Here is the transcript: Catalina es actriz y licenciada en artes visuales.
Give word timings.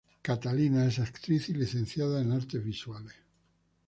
Catalina 0.23 0.87
es 0.87 0.97
actriz 0.97 1.49
y 1.49 1.53
licenciada 1.53 2.21
en 2.23 2.31
artes 2.31 2.63
visuales. 2.63 3.13